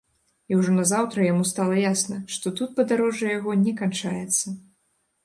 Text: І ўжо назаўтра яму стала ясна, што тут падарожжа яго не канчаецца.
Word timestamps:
І 0.53 0.55
ўжо 0.59 0.71
назаўтра 0.77 1.27
яму 1.33 1.43
стала 1.49 1.75
ясна, 1.81 2.17
што 2.37 2.53
тут 2.61 2.73
падарожжа 2.79 3.29
яго 3.37 3.55
не 3.67 3.73
канчаецца. 3.83 4.47